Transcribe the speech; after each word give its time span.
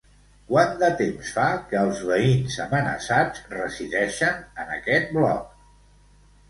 Quant 0.51 0.71
de 0.83 0.87
temps 1.01 1.29
fa 1.35 1.43
que 1.73 1.77
els 1.89 2.01
veïns 2.13 2.57
amenaçats 2.65 3.45
resideixen 3.59 4.43
en 4.65 4.75
aquest 4.81 5.19
bloc? 5.21 5.67